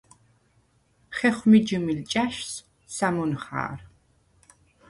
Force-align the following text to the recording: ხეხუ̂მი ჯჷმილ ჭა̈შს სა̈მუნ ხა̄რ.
ხეხუ̂მი 1.15 1.59
ჯჷმილ 1.67 1.99
ჭა̈შს 2.11 2.51
სა̈მუნ 2.95 3.31
ხა̄რ. 3.43 3.79